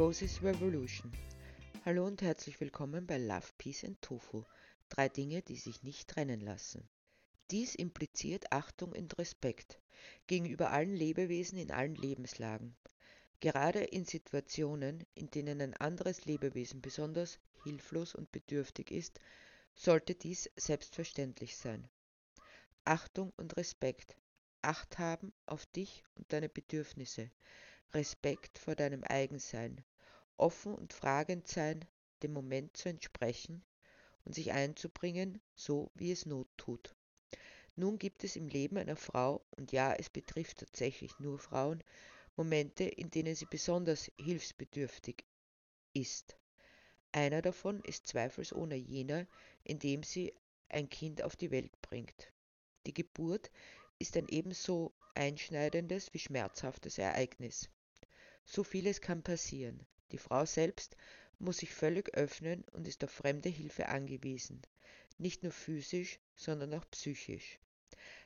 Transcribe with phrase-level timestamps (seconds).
[0.00, 1.12] Roses Revolution.
[1.84, 4.44] Hallo und herzlich willkommen bei Love, Peace and Tofu.
[4.88, 6.88] Drei Dinge, die sich nicht trennen lassen.
[7.50, 9.78] Dies impliziert Achtung und Respekt
[10.26, 12.74] gegenüber allen Lebewesen in allen Lebenslagen.
[13.40, 19.20] Gerade in Situationen, in denen ein anderes Lebewesen besonders hilflos und bedürftig ist,
[19.74, 21.86] sollte dies selbstverständlich sein.
[22.86, 24.16] Achtung und Respekt.
[24.62, 27.30] Acht haben auf dich und deine Bedürfnisse.
[27.92, 29.84] Respekt vor deinem Eigensein.
[30.40, 31.84] Offen und fragend sein,
[32.22, 33.62] dem Moment zu entsprechen
[34.24, 36.94] und sich einzubringen, so wie es Not tut.
[37.76, 41.82] Nun gibt es im Leben einer Frau, und ja, es betrifft tatsächlich nur Frauen,
[42.36, 45.24] Momente, in denen sie besonders hilfsbedürftig
[45.92, 46.36] ist.
[47.12, 49.26] Einer davon ist zweifelsohne jener,
[49.64, 50.32] in dem sie
[50.68, 52.32] ein Kind auf die Welt bringt.
[52.86, 53.50] Die Geburt
[53.98, 57.68] ist ein ebenso einschneidendes wie schmerzhaftes Ereignis.
[58.44, 59.86] So vieles kann passieren.
[60.12, 60.96] Die Frau selbst
[61.38, 64.60] muss sich völlig öffnen und ist auf fremde Hilfe angewiesen,
[65.18, 67.58] nicht nur physisch, sondern auch psychisch.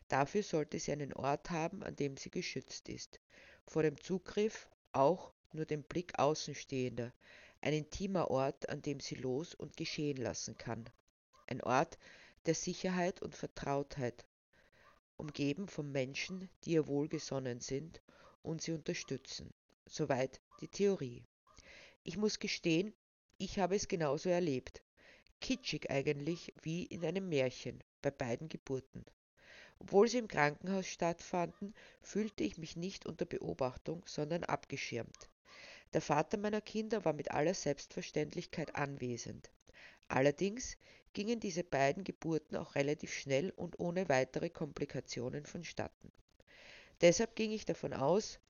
[0.08, 3.20] Dafür sollte sie einen Ort haben, an dem sie geschützt ist.
[3.66, 7.12] Vor dem Zugriff auch nur den Blick Außenstehender,
[7.60, 10.84] ein intimer Ort, an dem sie los und geschehen lassen kann.
[11.46, 11.98] Ein Ort
[12.46, 14.26] der Sicherheit und Vertrautheit,
[15.16, 18.02] umgeben von Menschen, die ihr wohlgesonnen sind
[18.42, 19.52] und sie unterstützen.
[19.86, 21.24] Soweit die Theorie.
[22.06, 22.92] Ich muss gestehen,
[23.38, 24.82] ich habe es genauso erlebt.
[25.40, 29.06] Kitschig eigentlich wie in einem Märchen bei beiden Geburten.
[29.78, 35.30] Obwohl sie im Krankenhaus stattfanden, fühlte ich mich nicht unter Beobachtung, sondern abgeschirmt.
[35.94, 39.50] Der Vater meiner Kinder war mit aller Selbstverständlichkeit anwesend.
[40.06, 40.76] Allerdings
[41.14, 46.12] gingen diese beiden Geburten auch relativ schnell und ohne weitere Komplikationen vonstatten.
[47.00, 48.40] Deshalb ging ich davon aus,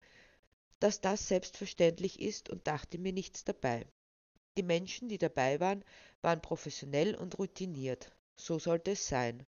[0.84, 3.86] dass das selbstverständlich ist und dachte mir nichts dabei.
[4.58, 5.82] Die Menschen, die dabei waren,
[6.20, 8.12] waren professionell und routiniert.
[8.36, 9.46] So sollte es sein.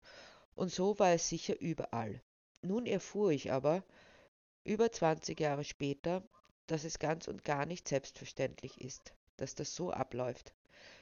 [0.56, 2.24] Und so war es sicher überall.
[2.64, 3.84] Nun erfuhr ich aber,
[4.64, 6.28] über 20 Jahre später,
[6.66, 10.54] dass es ganz und gar nicht selbstverständlich ist, dass das so abläuft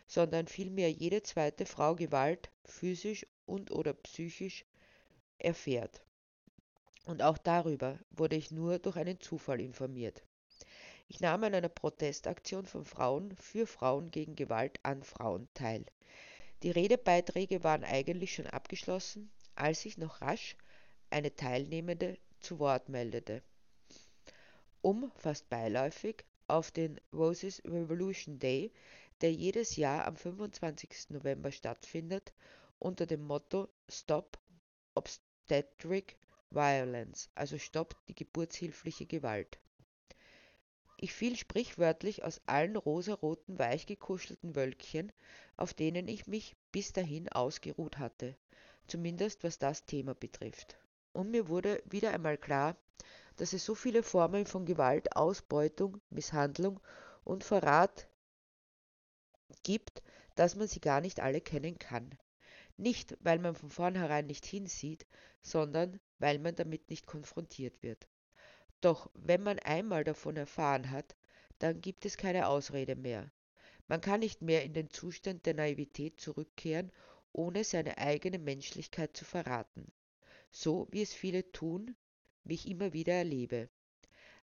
[0.08, 4.66] sondern vielmehr jede zweite Frau Gewalt, physisch und oder psychisch,
[5.38, 6.02] erfährt.
[7.08, 10.22] Und auch darüber wurde ich nur durch einen Zufall informiert.
[11.08, 15.86] Ich nahm an einer Protestaktion von Frauen für Frauen gegen Gewalt an Frauen teil.
[16.64, 20.58] Die Redebeiträge waren eigentlich schon abgeschlossen, als sich noch rasch
[21.10, 23.42] eine Teilnehmende zu Wort meldete,
[24.82, 28.74] um fast beiläufig auf den Roses Revolution Day
[29.22, 31.12] der jedes Jahr am 25.
[31.12, 32.34] November stattfindet,
[32.80, 34.38] unter dem Motto Stop
[34.94, 36.18] Obstetric
[36.50, 39.60] Violence, also Stopp die geburtshilfliche Gewalt.
[41.00, 45.12] Ich fiel sprichwörtlich aus allen rosaroten, weichgekuschelten Wölkchen,
[45.56, 48.36] auf denen ich mich bis dahin ausgeruht hatte,
[48.88, 50.78] zumindest was das Thema betrifft.
[51.14, 52.76] Und mir wurde wieder einmal klar,
[53.36, 56.80] dass es so viele Formen von Gewalt, Ausbeutung, Misshandlung
[57.24, 58.08] und Verrat
[59.64, 60.02] gibt,
[60.36, 62.18] dass man sie gar nicht alle kennen kann.
[62.78, 65.06] Nicht, weil man von vornherein nicht hinsieht,
[65.42, 68.08] sondern weil man damit nicht konfrontiert wird.
[68.82, 71.16] Doch wenn man einmal davon erfahren hat,
[71.60, 73.32] dann gibt es keine Ausrede mehr.
[73.88, 76.92] Man kann nicht mehr in den Zustand der Naivität zurückkehren,
[77.32, 79.92] ohne seine eigene Menschlichkeit zu verraten.
[80.52, 81.96] So wie es viele tun,
[82.44, 83.70] wie ich immer wieder erlebe.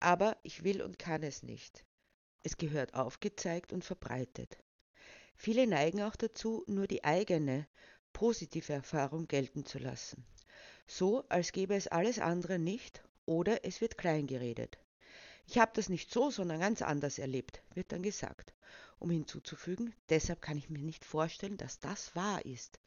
[0.01, 1.85] Aber ich will und kann es nicht.
[2.43, 4.59] Es gehört aufgezeigt und verbreitet.
[5.37, 7.67] Viele neigen auch dazu, nur die eigene,
[8.15, 10.25] positive Erfahrung gelten zu lassen.
[10.87, 14.79] So, als gäbe es alles andere nicht oder es wird kleingeredet.
[15.47, 18.55] Ich habe das nicht so, sondern ganz anders erlebt, wird dann gesagt,
[18.99, 22.81] um hinzuzufügen, deshalb kann ich mir nicht vorstellen, dass das wahr ist.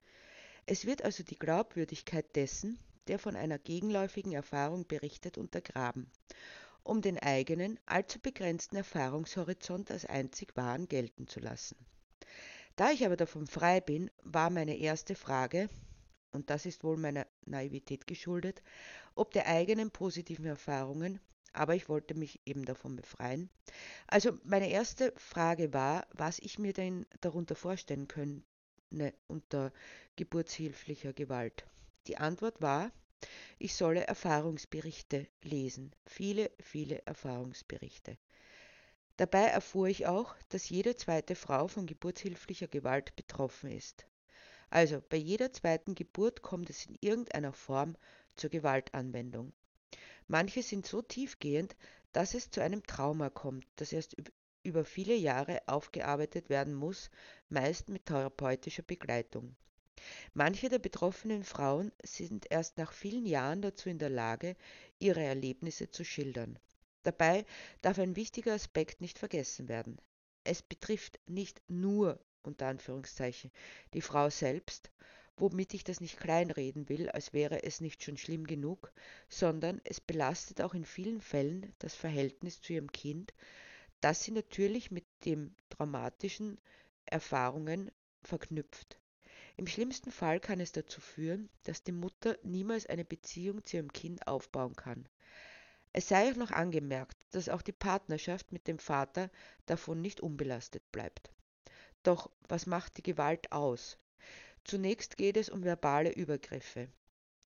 [0.65, 6.09] Es wird also die Glaubwürdigkeit dessen, der von einer gegenläufigen Erfahrung berichtet, untergraben,
[6.83, 11.77] um den eigenen, allzu begrenzten Erfahrungshorizont als einzig wahren gelten zu lassen.
[12.77, 15.67] Da ich aber davon frei bin, war meine erste Frage,
[16.31, 18.61] und das ist wohl meiner Naivität geschuldet,
[19.15, 21.19] ob der eigenen positiven Erfahrungen,
[21.53, 23.49] aber ich wollte mich eben davon befreien.
[24.05, 28.43] Also meine erste Frage war, was ich mir denn darunter vorstellen könne
[29.27, 29.73] unter
[30.15, 31.65] geburtshilflicher Gewalt.
[32.05, 32.91] Die Antwort war,
[33.57, 38.17] ich solle Erfahrungsberichte lesen, viele, viele Erfahrungsberichte.
[39.17, 44.05] Dabei erfuhr ich auch, dass jede zweite Frau von geburtshilflicher Gewalt betroffen ist.
[44.69, 47.95] Also bei jeder zweiten Geburt kommt es in irgendeiner Form
[48.35, 49.53] zur Gewaltanwendung.
[50.27, 51.75] Manche sind so tiefgehend,
[52.11, 54.15] dass es zu einem Trauma kommt, das erst
[54.63, 57.09] über viele Jahre aufgearbeitet werden muss,
[57.49, 59.55] meist mit therapeutischer Begleitung.
[60.33, 64.55] Manche der betroffenen Frauen sind erst nach vielen Jahren dazu in der Lage,
[64.99, 66.59] ihre Erlebnisse zu schildern.
[67.07, 67.45] Dabei
[67.81, 69.97] darf ein wichtiger Aspekt nicht vergessen werden.
[70.43, 73.49] Es betrifft nicht nur unter Anführungszeichen
[73.93, 74.91] die Frau selbst,
[75.37, 78.91] womit ich das nicht kleinreden will, als wäre es nicht schon schlimm genug,
[79.29, 83.33] sondern es belastet auch in vielen Fällen das Verhältnis zu ihrem Kind,
[84.01, 86.59] das sie natürlich mit den traumatischen
[87.05, 87.89] Erfahrungen
[88.21, 88.99] verknüpft.
[89.55, 93.93] Im schlimmsten Fall kann es dazu führen, dass die Mutter niemals eine Beziehung zu ihrem
[93.93, 95.07] Kind aufbauen kann.
[95.97, 99.31] Es sei auch noch angemerkt, dass auch die Partnerschaft mit dem Vater
[99.65, 101.31] davon nicht unbelastet bleibt.
[102.03, 103.97] Doch was macht die Gewalt aus?
[104.63, 106.87] Zunächst geht es um verbale Übergriffe.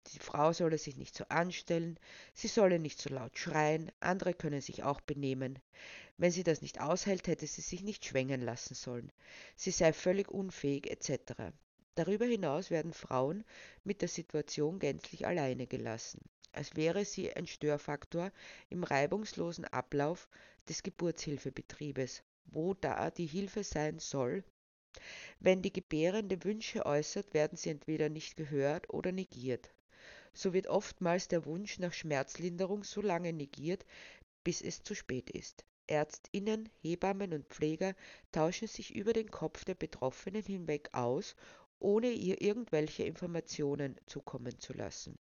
[0.08, 1.98] Die Frau solle sich nicht so anstellen,
[2.34, 5.58] sie solle nicht so laut schreien, andere können sich auch benehmen.
[6.18, 9.14] Wenn sie das nicht aushält, hätte sie sich nicht schwängen lassen sollen.
[9.56, 11.54] Sie sei völlig unfähig etc.
[11.96, 13.46] Darüber hinaus werden Frauen
[13.86, 16.20] mit der Situation gänzlich alleine gelassen,
[16.52, 18.32] als wäre sie ein Störfaktor
[18.70, 20.28] im reibungslosen Ablauf
[20.68, 24.44] des Geburtshilfebetriebes, wo da die Hilfe sein soll.
[25.40, 29.74] Wenn die Gebärende Wünsche äußert, werden sie entweder nicht gehört oder negiert.
[30.34, 33.86] So wird oftmals der Wunsch nach Schmerzlinderung so lange negiert,
[34.44, 35.66] bis es zu spät ist.
[35.88, 37.96] Ärztinnen, Hebammen und Pfleger
[38.32, 41.36] tauschen sich über den Kopf der Betroffenen hinweg aus
[41.82, 45.18] ohne ihr irgendwelche Informationen zukommen zu lassen.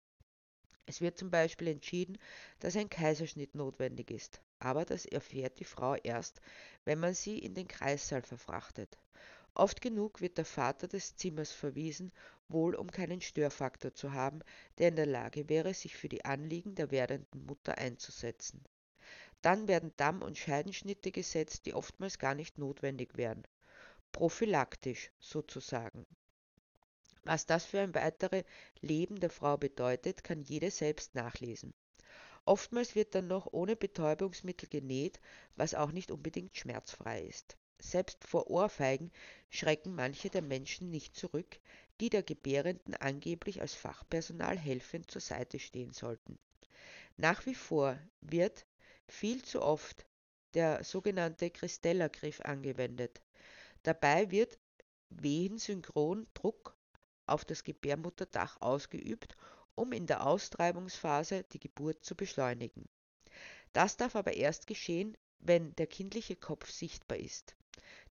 [0.88, 2.18] Es wird zum Beispiel entschieden,
[2.60, 6.42] dass ein Kaiserschnitt notwendig ist, aber das erfährt die Frau erst,
[6.86, 8.98] wenn man sie in den Kreissaal verfrachtet.
[9.54, 12.12] Oft genug wird der Vater des Zimmers verwiesen,
[12.50, 14.40] wohl um keinen Störfaktor zu haben,
[14.78, 18.64] der in der Lage wäre, sich für die Anliegen der werdenden Mutter einzusetzen.
[19.42, 23.44] Dann werden Damm- und Scheidenschnitte gesetzt, die oftmals gar nicht notwendig wären.
[24.12, 26.06] Prophylaktisch sozusagen.
[27.26, 28.44] Was das für ein weiteres
[28.82, 31.74] Leben der Frau bedeutet, kann jede selbst nachlesen.
[32.46, 35.20] Oftmals wird dann noch ohne Betäubungsmittel genäht,
[35.56, 37.58] was auch nicht unbedingt schmerzfrei ist.
[37.80, 39.12] Selbst vor Ohrfeigen
[39.50, 41.60] schrecken manche der Menschen nicht zurück,
[42.00, 46.38] die der Gebärenden angeblich als Fachpersonal helfend zur Seite stehen sollten.
[47.18, 48.68] Nach wie vor wird
[49.08, 50.06] viel zu oft
[50.54, 53.22] der sogenannte Christella-Griff angewendet.
[53.82, 54.60] Dabei wird
[55.10, 56.78] wehensynchron Druck
[57.28, 59.36] auf das Gebärmutterdach ausgeübt,
[59.76, 62.88] um in der Austreibungsphase die Geburt zu beschleunigen.
[63.74, 67.56] Das darf aber erst geschehen, wenn der kindliche Kopf sichtbar ist.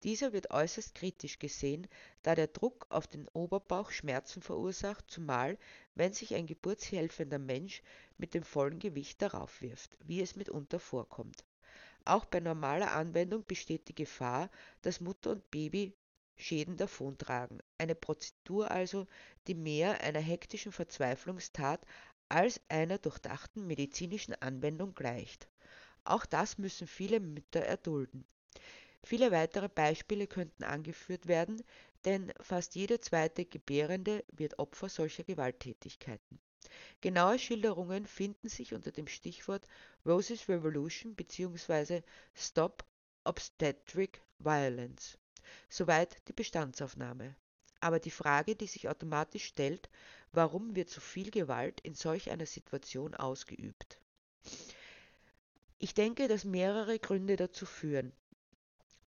[0.03, 1.87] Dieser wird äußerst kritisch gesehen,
[2.23, 5.57] da der Druck auf den Oberbauch Schmerzen verursacht, zumal
[5.95, 7.83] wenn sich ein geburtshelfender Mensch
[8.19, 11.45] mit dem vollen Gewicht darauf wirft, wie es mitunter vorkommt.
[12.05, 14.51] Auch bei normaler Anwendung besteht die Gefahr,
[14.83, 15.95] dass Mutter und Baby
[16.37, 17.63] Schäden davontragen.
[17.79, 19.07] Eine Prozedur also,
[19.47, 21.85] die mehr einer hektischen Verzweiflungstat
[22.29, 25.49] als einer durchdachten medizinischen Anwendung gleicht.
[26.05, 28.25] Auch das müssen viele Mütter erdulden.
[29.05, 31.63] Viele weitere Beispiele könnten angeführt werden,
[32.05, 36.41] denn fast jede zweite Gebärende wird Opfer solcher Gewalttätigkeiten.
[37.01, 39.67] Genaue Schilderungen finden sich unter dem Stichwort
[40.07, 42.03] Roses Revolution bzw.
[42.35, 42.85] Stop
[43.25, 45.19] Obstetric Violence.
[45.69, 47.35] Soweit die Bestandsaufnahme.
[47.81, 49.89] Aber die Frage, die sich automatisch stellt,
[50.33, 53.99] warum wird so viel Gewalt in solch einer Situation ausgeübt?
[55.79, 58.13] Ich denke, dass mehrere Gründe dazu führen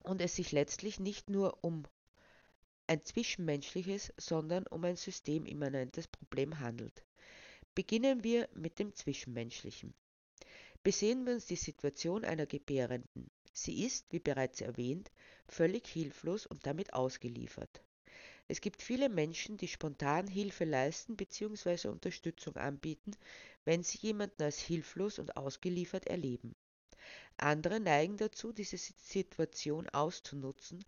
[0.03, 1.85] und es sich letztlich nicht nur um
[2.87, 7.03] ein zwischenmenschliches, sondern um ein systemimmanentes Problem handelt.
[7.73, 9.93] Beginnen wir mit dem Zwischenmenschlichen.
[10.83, 13.31] Besehen wir uns die Situation einer Gebärenden.
[13.55, 15.12] Sie ist, wie bereits erwähnt,
[15.50, 17.81] völlig hilflos und damit ausgeliefert.
[18.47, 21.89] Es gibt viele Menschen, die spontan Hilfe leisten bzw.
[21.89, 23.12] Unterstützung anbieten,
[23.65, 26.55] wenn sie jemanden als hilflos und ausgeliefert erleben.
[27.38, 30.83] Andere neigen dazu, diese Situation auszunutzen,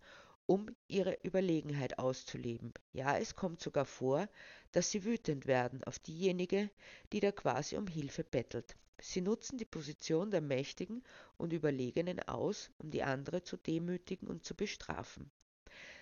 [0.46, 2.74] um ihre Überlegenheit auszuleben.
[2.92, 4.28] Ja, es kommt sogar vor,
[4.72, 6.70] dass sie wütend werden auf diejenige,
[7.12, 8.76] die da quasi um Hilfe bettelt.
[9.00, 11.04] Sie nutzen die Position der Mächtigen
[11.36, 15.30] und Überlegenen aus, um die andere zu demütigen und zu bestrafen.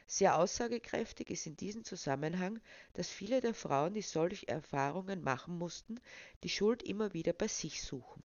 [0.06, 2.60] Sehr aussagekräftig ist in diesem Zusammenhang,
[2.92, 6.00] dass viele der Frauen, die solche Erfahrungen machen mussten,
[6.44, 8.22] die Schuld immer wieder bei sich suchen,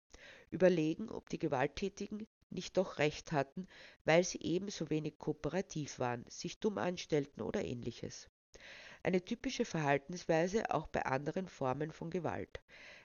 [0.51, 3.67] überlegen, ob die Gewalttätigen nicht doch recht hatten,
[4.05, 8.29] weil sie ebenso wenig kooperativ waren, sich dumm anstellten oder ähnliches.
[9.03, 12.61] Eine typische Verhaltensweise auch bei anderen Formen von Gewalt.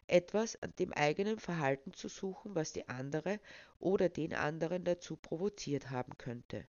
[0.06, 3.40] Etwas an dem eigenen Verhalten zu suchen, was die andere
[3.78, 6.66] oder den anderen dazu provoziert haben könnte.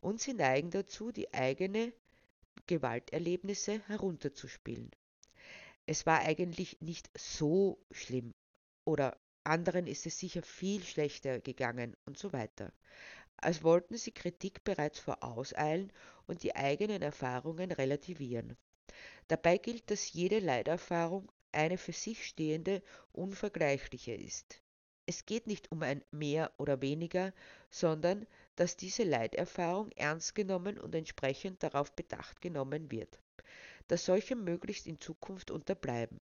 [0.00, 1.92] Und sie neigen dazu, die eigene
[2.66, 4.90] Gewalterlebnisse herunterzuspielen.
[5.86, 8.34] Es war eigentlich nicht so schlimm
[8.84, 12.72] oder anderen ist es sicher viel schlechter gegangen und so weiter.
[13.36, 15.92] Als wollten sie Kritik bereits vorauseilen
[16.26, 18.56] und die eigenen Erfahrungen relativieren.
[19.26, 22.82] Dabei gilt, dass jede Leiderfahrung eine für sich stehende,
[23.12, 24.60] unvergleichliche ist.
[25.06, 27.32] Es geht nicht um ein mehr oder weniger,
[27.70, 33.18] sondern dass diese Leiterfahrung ernst genommen und entsprechend darauf bedacht genommen wird,
[33.88, 36.20] dass solche möglichst in Zukunft unterbleiben.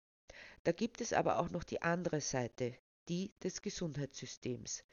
[0.63, 2.75] Da gibt es aber auch noch die andere Seite,
[3.09, 4.83] die des Gesundheitssystems,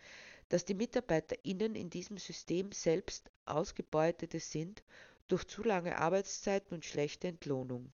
[0.49, 4.83] dass die MitarbeiterInnen in diesem System selbst Ausgebeutete sind
[5.29, 7.93] durch zu lange Arbeitszeiten und schlechte Entlohnung.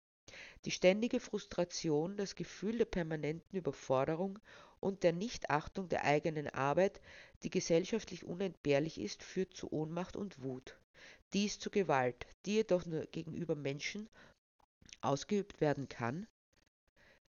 [0.66, 4.40] Die ständige Frustration, das Gefühl der permanenten Überforderung
[4.80, 7.02] und der Nichtachtung der eigenen Arbeit,
[7.44, 10.78] die gesellschaftlich unentbehrlich ist, führt zu Ohnmacht und Wut.
[11.34, 14.10] Dies zu Gewalt, die jedoch nur gegenüber Menschen
[15.02, 16.28] ausgeübt werden kann,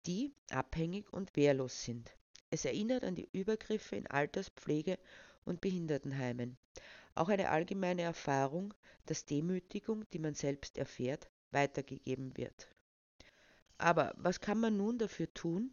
[0.06, 2.12] die abhängig und wehrlos sind.
[2.50, 4.98] Es erinnert an die Übergriffe in Alterspflege
[5.44, 6.58] und Behindertenheimen.
[7.16, 8.74] Auch eine allgemeine Erfahrung,
[9.06, 12.68] dass Demütigung, die man selbst erfährt, weitergegeben wird.
[13.78, 15.72] Aber was kann man nun dafür tun,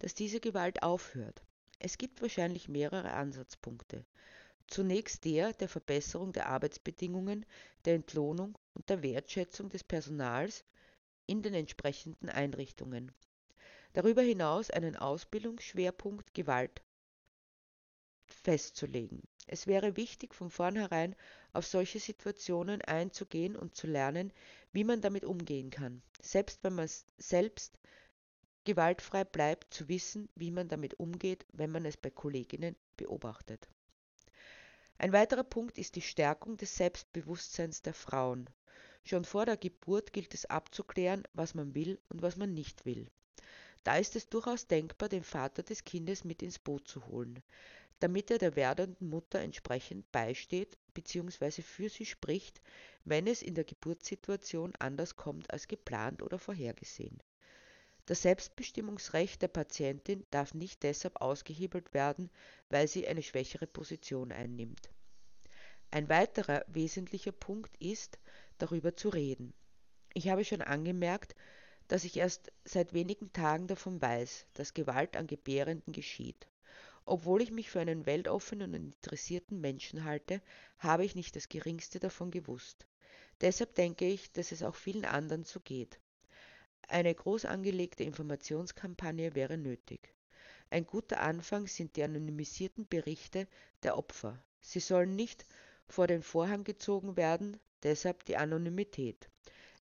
[0.00, 1.42] dass diese Gewalt aufhört?
[1.78, 4.04] Es gibt wahrscheinlich mehrere Ansatzpunkte.
[4.66, 7.44] Zunächst der der Verbesserung der Arbeitsbedingungen,
[7.84, 10.64] der Entlohnung und der Wertschätzung des Personals
[11.26, 13.12] in den entsprechenden Einrichtungen.
[13.92, 16.82] Darüber hinaus einen Ausbildungsschwerpunkt Gewalt
[18.34, 19.22] festzulegen.
[19.46, 21.14] Es wäre wichtig, von vornherein
[21.52, 24.32] auf solche Situationen einzugehen und zu lernen,
[24.72, 26.02] wie man damit umgehen kann.
[26.20, 26.88] Selbst wenn man
[27.18, 27.78] selbst
[28.64, 33.68] gewaltfrei bleibt, zu wissen, wie man damit umgeht, wenn man es bei Kolleginnen beobachtet.
[34.96, 38.48] Ein weiterer Punkt ist die Stärkung des Selbstbewusstseins der Frauen.
[39.04, 43.10] Schon vor der Geburt gilt es abzuklären, was man will und was man nicht will.
[43.82, 47.42] Da ist es durchaus denkbar, den Vater des Kindes mit ins Boot zu holen,
[48.00, 51.62] damit er der werdenden Mutter entsprechend beisteht bzw.
[51.62, 52.60] für sie spricht,
[53.04, 57.22] wenn es in der Geburtssituation anders kommt als geplant oder vorhergesehen.
[58.06, 62.30] Das Selbstbestimmungsrecht der Patientin darf nicht deshalb ausgehebelt werden,
[62.68, 64.90] weil sie eine schwächere Position einnimmt.
[65.90, 68.18] Ein weiterer wesentlicher Punkt ist,
[68.58, 69.54] darüber zu reden.
[70.12, 71.34] Ich habe schon angemerkt,
[71.88, 76.46] dass ich erst seit wenigen Tagen davon weiß, dass Gewalt an Gebärenden geschieht.
[77.06, 80.40] Obwohl ich mich für einen weltoffenen und interessierten Menschen halte,
[80.78, 82.86] habe ich nicht das geringste davon gewusst.
[83.40, 85.98] Deshalb denke ich, dass es auch vielen anderen so geht.
[86.88, 90.14] Eine groß angelegte Informationskampagne wäre nötig.
[90.70, 93.46] Ein guter Anfang sind die anonymisierten Berichte
[93.82, 94.42] der Opfer.
[94.60, 95.46] Sie sollen nicht
[95.86, 99.28] vor den Vorhang gezogen werden, deshalb die Anonymität.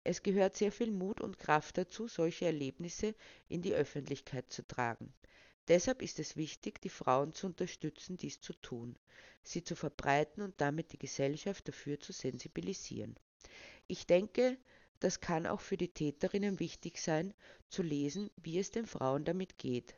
[0.04, 3.14] Es gehört sehr viel Mut und Kraft dazu, solche Erlebnisse
[3.48, 5.14] in die Öffentlichkeit zu tragen.
[5.68, 8.96] Deshalb ist es wichtig, die Frauen zu unterstützen, dies zu tun,
[9.42, 13.16] sie zu verbreiten und damit die Gesellschaft dafür zu sensibilisieren.
[13.86, 14.58] Ich denke,
[14.98, 17.34] das kann auch für die Täterinnen wichtig sein,
[17.68, 19.94] zu lesen, wie es den Frauen damit geht.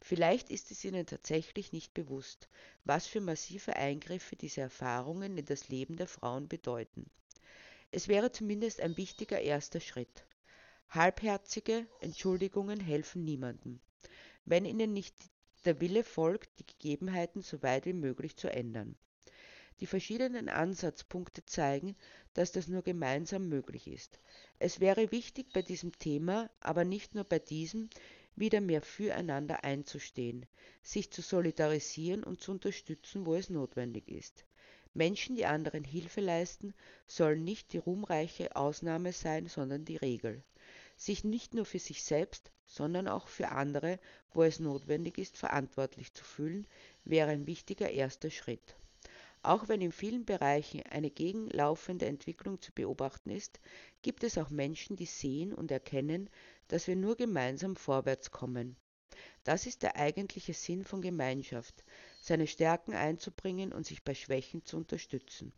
[0.00, 2.48] Vielleicht ist es ihnen tatsächlich nicht bewusst,
[2.84, 7.10] was für massive Eingriffe diese Erfahrungen in das Leben der Frauen bedeuten.
[7.90, 10.26] Es wäre zumindest ein wichtiger erster Schritt.
[10.90, 13.80] Halbherzige Entschuldigungen helfen niemandem,
[14.46, 15.14] wenn ihnen nicht
[15.64, 18.96] der Wille folgt, die Gegebenheiten so weit wie möglich zu ändern.
[19.80, 21.96] Die verschiedenen Ansatzpunkte zeigen,
[22.32, 24.18] dass das nur gemeinsam möglich ist.
[24.58, 27.90] Es wäre wichtig, bei diesem Thema, aber nicht nur bei diesem,
[28.36, 30.46] wieder mehr füreinander einzustehen,
[30.82, 34.46] sich zu solidarisieren und zu unterstützen, wo es notwendig ist.
[34.94, 36.72] Menschen, die anderen Hilfe leisten,
[37.06, 40.42] sollen nicht die ruhmreiche Ausnahme sein, sondern die Regel.
[40.96, 44.00] Sich nicht nur für sich selbst, sondern auch für andere,
[44.32, 46.66] wo es notwendig ist, verantwortlich zu fühlen,
[47.04, 48.76] wäre ein wichtiger erster Schritt.
[49.42, 53.60] Auch wenn in vielen Bereichen eine gegenlaufende Entwicklung zu beobachten ist,
[54.02, 56.28] gibt es auch Menschen, die sehen und erkennen,
[56.66, 58.76] dass wir nur gemeinsam vorwärts kommen.
[59.44, 61.84] Das ist der eigentliche Sinn von Gemeinschaft,
[62.20, 65.52] seine Stärken einzubringen und sich bei Schwächen zu unterstützen.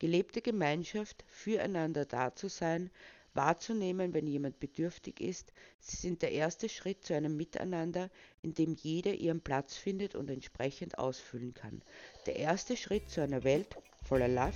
[0.00, 2.90] Gelebte Gemeinschaft, füreinander da zu sein,
[3.34, 8.10] wahrzunehmen, wenn jemand bedürftig ist, sie sind der erste Schritt zu einem Miteinander,
[8.42, 11.82] in dem jeder ihren Platz findet und entsprechend ausfüllen kann.
[12.26, 14.54] Der erste Schritt zu einer Welt voller Love,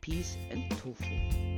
[0.00, 1.55] Peace and Tofu.